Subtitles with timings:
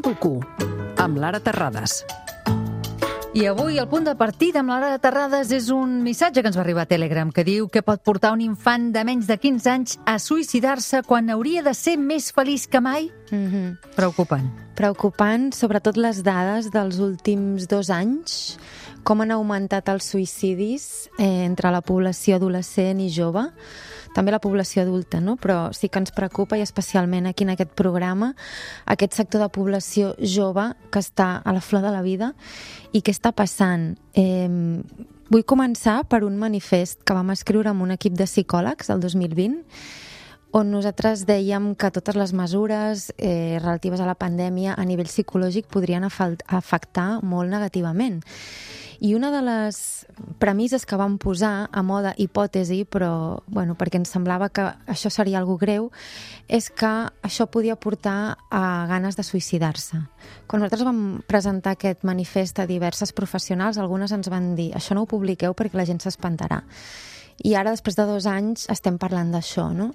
[0.00, 0.40] Educo,
[0.96, 2.06] amb Lara Terrades.
[3.36, 6.56] I avui el punt de partida amb l'Ara de Terrades és un missatge que ens
[6.56, 9.70] va arribar a Telegram que diu que pot portar un infant de menys de 15
[9.70, 13.10] anys a suïcidar-se quan hauria de ser més feliç que mai?
[13.30, 13.94] Mm -hmm.
[13.94, 14.50] Preocupant.
[14.74, 18.58] Preocupant, sobretot les dades dels últims dos anys,
[19.02, 23.50] com han augmentat els suïcidis eh, entre la població adolescent i jove
[24.14, 25.36] també la població adulta, no?
[25.36, 28.34] però sí que ens preocupa i especialment aquí en aquest programa
[28.90, 32.34] aquest sector de població jove que està a la flor de la vida
[32.92, 33.94] i què està passant.
[34.14, 34.48] Eh,
[35.30, 39.62] vull començar per un manifest que vam escriure amb un equip de psicòlegs el 2020
[40.52, 45.70] on nosaltres dèiem que totes les mesures eh, relatives a la pandèmia a nivell psicològic
[45.70, 48.20] podrien afectar molt negativament.
[49.00, 49.76] I una de les
[50.42, 55.38] premisses que vam posar a moda hipòtesi, però bueno, perquè ens semblava que això seria
[55.40, 55.88] algo greu,
[56.48, 56.90] és que
[57.24, 60.02] això podia portar a ganes de suïcidar-se.
[60.46, 65.06] Quan nosaltres vam presentar aquest manifest a diverses professionals, algunes ens van dir això no
[65.06, 66.60] ho publiqueu perquè la gent s'espantarà.
[67.40, 69.94] I ara, després de dos anys, estem parlant d'això, no?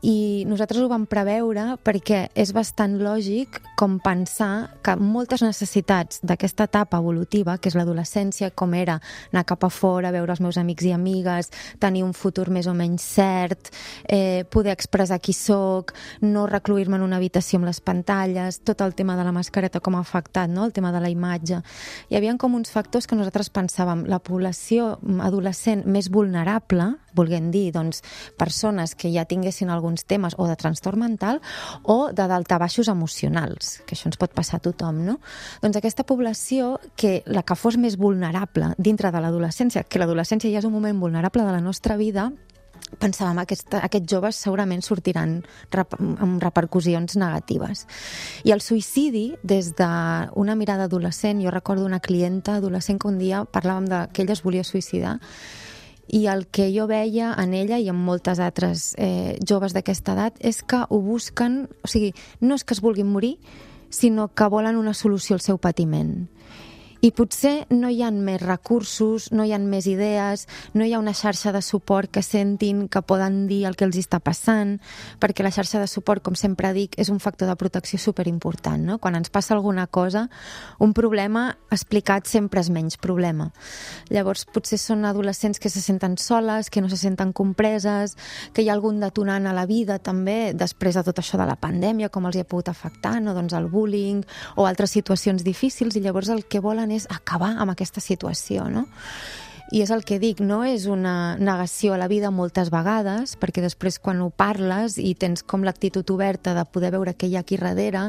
[0.00, 6.64] I nosaltres ho vam preveure perquè és bastant lògic com pensar que moltes necessitats d'aquesta
[6.68, 8.98] etapa evolutiva, que és l'adolescència, com era
[9.32, 12.74] anar cap a fora, veure els meus amics i amigues, tenir un futur més o
[12.76, 13.70] menys cert,
[14.08, 18.94] eh, poder expressar qui sóc, no recluir-me en una habitació amb les pantalles, tot el
[18.94, 20.64] tema de la mascareta com ha afectat, no?
[20.64, 21.60] el tema de la imatge.
[22.08, 27.70] Hi havia com uns factors que nosaltres pensàvem, la població adolescent més vulnerable, volguem dir,
[27.74, 28.04] doncs,
[28.38, 31.40] persones que ja tinguessin alguns temes o de trastorn mental
[31.82, 35.18] o de daltabaixos emocionals, que això ens pot passar a tothom, no?
[35.62, 40.62] Doncs aquesta població, que la que fos més vulnerable dintre de l'adolescència, que l'adolescència ja
[40.62, 42.30] és un moment vulnerable de la nostra vida,
[42.98, 47.86] pensàvem que aquesta, aquests joves segurament sortiran rep amb repercussions negatives.
[48.44, 53.44] I el suïcidi, des d'una mirada adolescent, jo recordo una clienta adolescent que un dia
[53.44, 55.18] parlàvem de que ella es volia suïcidar
[56.10, 60.40] i el que jo veia en ella i en moltes altres eh, joves d'aquesta edat
[60.42, 63.36] és que ho busquen, o sigui, no és que es vulguin morir,
[63.90, 66.28] sinó que volen una solució al seu patiment.
[67.00, 70.42] I potser no hi han més recursos, no hi han més idees,
[70.76, 73.96] no hi ha una xarxa de suport que sentin que poden dir el que els
[73.96, 74.74] està passant,
[75.16, 78.84] perquè la xarxa de suport, com sempre dic, és un factor de protecció superimportant.
[78.84, 78.98] No?
[79.00, 80.26] Quan ens passa alguna cosa,
[80.78, 83.48] un problema explicat sempre és menys problema.
[84.12, 88.18] Llavors, potser són adolescents que se senten soles, que no se senten compreses,
[88.52, 91.56] que hi ha algun detonant a la vida també, després de tot això de la
[91.56, 93.32] pandèmia, com els hi ha pogut afectar, no?
[93.32, 94.20] doncs el bullying
[94.60, 98.86] o altres situacions difícils, i llavors el que volen és acabar amb aquesta situació, no?
[99.70, 103.62] I és el que dic, no és una negació a la vida moltes vegades, perquè
[103.62, 107.44] després quan ho parles i tens com l'actitud oberta de poder veure què hi ha
[107.44, 108.08] aquí darrere,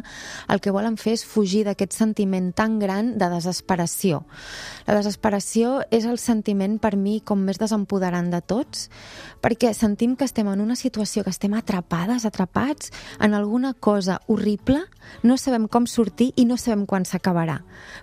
[0.50, 4.24] el que volen fer és fugir d'aquest sentiment tan gran de desesperació.
[4.88, 8.90] La desesperació és el sentiment per mi com més desempoderant de tots,
[9.46, 12.90] perquè sentim que estem en una situació, que estem atrapades, atrapats
[13.22, 14.82] en alguna cosa horrible,
[15.22, 17.60] no sabem com sortir i no sabem quan s'acabarà.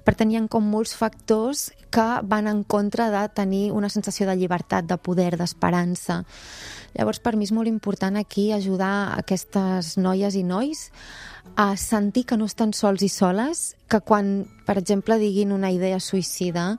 [0.07, 3.89] Per tant, hi ha com molts factors que van en contra de tenir tenir una
[3.89, 6.25] sensació de llibertat, de poder, d'esperança.
[6.95, 10.91] Llavors, per mi és molt important aquí ajudar aquestes noies i nois
[11.57, 15.99] a sentir que no estan sols i soles, que quan, per exemple, diguin una idea
[15.99, 16.77] suïcida,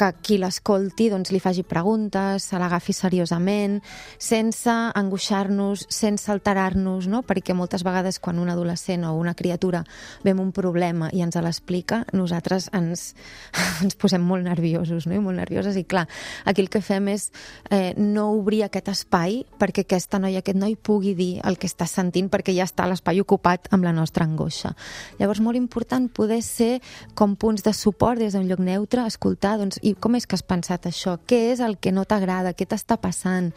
[0.00, 3.80] que qui l'escolti doncs, li faci preguntes, se l'agafi seriosament,
[4.16, 7.20] sense angoixar-nos, sense alterar-nos, no?
[7.26, 9.82] perquè moltes vegades quan un adolescent o una criatura
[10.24, 13.14] ve un problema i ens l'explica, nosaltres ens,
[13.84, 15.14] ens posem molt nerviosos no?
[15.16, 16.06] i molt nervioses i clar,
[16.48, 17.28] aquí el que fem és
[17.68, 21.84] eh, no obrir aquest espai perquè aquesta noia, aquest noi pugui dir el que està
[21.88, 24.72] sentint perquè ja està l'espai ocupat amb la nostra angoixa.
[25.20, 26.80] Llavors, molt important poder ser
[27.14, 30.46] com punts de suport des d'un lloc neutre, escoltar doncs, i com és que has
[30.46, 31.16] pensat això?
[31.26, 32.54] Què és el que no t'agrada?
[32.54, 33.52] Què t'està passant?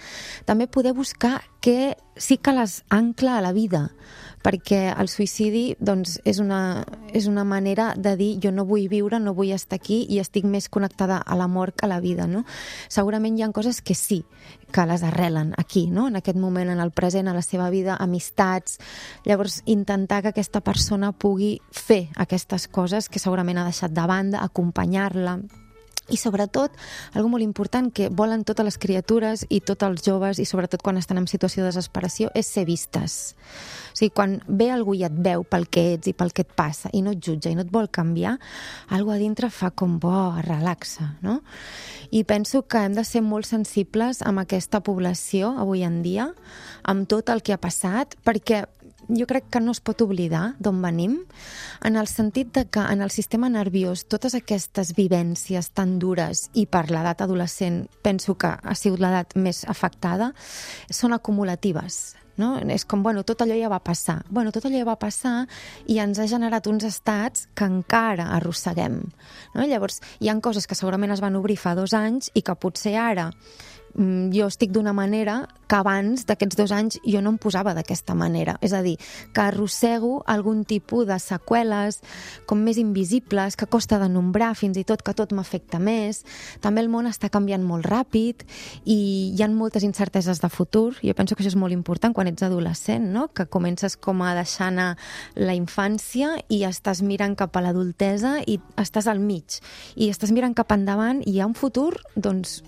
[0.48, 3.88] També poder buscar què sí que les ancla a la vida,
[4.44, 6.84] perquè el suïcidi doncs, és, una,
[7.16, 10.46] és una manera de dir jo no vull viure, no vull estar aquí i estic
[10.46, 12.28] més connectada a la mort que a la vida.
[12.28, 12.44] No?
[12.92, 14.24] Segurament hi ha coses que sí,
[14.74, 16.10] que les arrelen aquí, no?
[16.10, 18.80] en aquest moment, en el present, a la seva vida, amistats.
[19.26, 24.44] Llavors, intentar que aquesta persona pugui fer aquestes coses que segurament ha deixat de banda,
[24.44, 25.40] acompanyar-la,
[26.12, 26.74] i sobretot,
[27.16, 31.00] algo molt important que volen totes les criatures i tots els joves i sobretot quan
[31.00, 33.36] estan en situació de desesperació és ser vistes.
[33.94, 36.52] O sigui, quan ve algú i et veu pel que ets i pel que et
[36.58, 38.36] passa i no et jutja i no et vol canviar,
[38.90, 41.40] algo a dintre fa com, bo, relaxa, no?
[42.12, 46.32] I penso que hem de ser molt sensibles amb aquesta població avui en dia,
[46.84, 48.66] amb tot el que ha passat, perquè
[49.14, 51.20] jo crec que no es pot oblidar d'on venim,
[51.86, 56.66] en el sentit de que en el sistema nerviós totes aquestes vivències tan dures i
[56.66, 60.34] per l'edat adolescent penso que ha sigut l'edat més afectada,
[60.90, 62.56] són acumulatives no?
[62.74, 64.22] És com, bueno, tot allò ja va passar.
[64.30, 65.46] Bueno, tot allò ja va passar
[65.86, 69.00] i ens ha generat uns estats que encara arrosseguem.
[69.54, 69.68] No?
[69.70, 72.96] Llavors, hi han coses que segurament es van obrir fa dos anys i que potser
[72.98, 73.30] ara
[73.96, 78.58] jo estic d'una manera que abans d'aquests dos anys jo no em posava d'aquesta manera.
[78.62, 78.98] És a dir,
[79.34, 82.02] que arrossego algun tipus de seqüeles
[82.46, 86.24] com més invisibles, que costa de nombrar fins i tot que tot m'afecta més.
[86.62, 88.44] També el món està canviant molt ràpid
[88.86, 90.94] i hi ha moltes incerteses de futur.
[91.02, 93.30] Jo penso que això és molt important quan ets adolescent, no?
[93.34, 94.98] que comences com a deixar anar
[95.36, 99.60] la infància i estàs mirant cap a l'adultesa i estàs al mig.
[99.96, 102.62] I estàs mirant cap endavant i hi ha un futur doncs,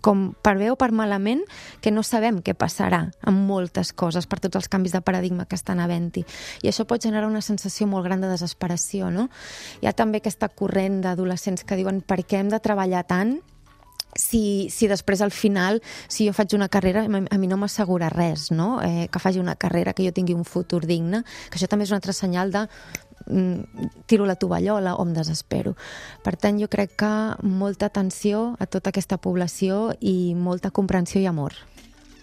[0.00, 1.42] com per bé o per malament,
[1.80, 5.58] que no sabem què passarà amb moltes coses per tots els canvis de paradigma que
[5.58, 6.24] estan havent-hi.
[6.64, 9.28] I això pot generar una sensació molt gran de desesperació, no?
[9.80, 13.38] Hi ha també aquesta corrent d'adolescents que diuen per què hem de treballar tant
[14.16, 18.50] si, si després al final, si jo faig una carrera, a mi no m'assegura res,
[18.50, 18.80] no?
[18.82, 21.94] Eh, que faci una carrera, que jo tingui un futur digne, que això també és
[21.94, 22.66] un altre senyal de
[23.26, 23.62] Mm,
[24.06, 25.76] tiro la tovallola o em desespero.
[26.24, 27.12] Per tant, jo crec que
[27.42, 31.54] molta atenció a tota aquesta població i molta comprensió i amor.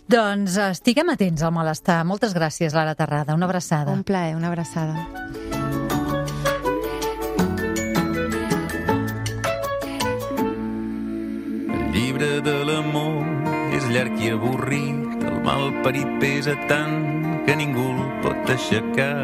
[0.07, 2.03] Doncs estiguem atents al malestar.
[2.07, 3.35] Moltes gràcies, Lara Terrada.
[3.35, 3.91] Una abraçada.
[3.91, 5.66] Un plaer, una abraçada.
[13.97, 16.99] Llarg i avorrit, el mal parit pesa tant
[17.47, 19.23] que ningú el pot aixecar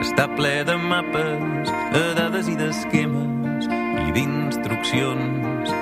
[0.00, 3.68] està ple de mapes, de dades i d'esquemes
[4.06, 5.74] i d'instruccions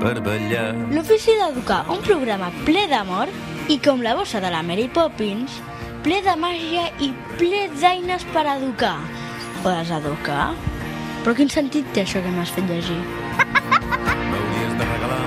[0.00, 0.70] per ballar.
[0.94, 3.32] L'Ofici d'Educar, un programa ple d'amor
[3.68, 5.60] i com la bossa de la Mary Poppins,
[6.06, 8.96] ple de màgia i ple d'eines per educar.
[9.66, 10.54] O deseducar?
[11.26, 13.02] Però quin sentit té això que m'has fet llegir?
[14.30, 15.25] M'hauries de regalar